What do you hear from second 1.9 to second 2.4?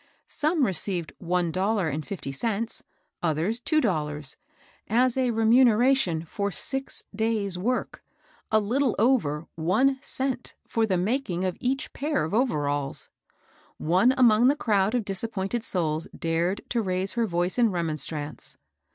fifty